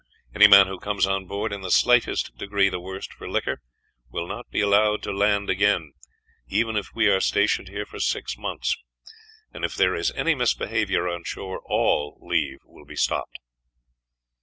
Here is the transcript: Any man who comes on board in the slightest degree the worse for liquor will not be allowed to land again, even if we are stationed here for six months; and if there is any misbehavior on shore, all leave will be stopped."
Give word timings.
Any 0.33 0.47
man 0.47 0.65
who 0.65 0.79
comes 0.79 1.05
on 1.05 1.27
board 1.27 1.53
in 1.53 1.61
the 1.61 1.69
slightest 1.69 2.35
degree 2.35 2.69
the 2.69 2.79
worse 2.79 3.05
for 3.05 3.29
liquor 3.29 3.61
will 4.09 4.25
not 4.27 4.49
be 4.49 4.59
allowed 4.59 5.03
to 5.03 5.13
land 5.13 5.47
again, 5.47 5.93
even 6.47 6.75
if 6.75 6.95
we 6.95 7.05
are 7.05 7.21
stationed 7.21 7.67
here 7.67 7.85
for 7.85 7.99
six 7.99 8.35
months; 8.35 8.75
and 9.53 9.63
if 9.63 9.75
there 9.75 9.93
is 9.93 10.11
any 10.15 10.33
misbehavior 10.33 11.07
on 11.07 11.23
shore, 11.23 11.61
all 11.65 12.17
leave 12.19 12.57
will 12.65 12.85
be 12.87 12.95
stopped." 12.95 13.37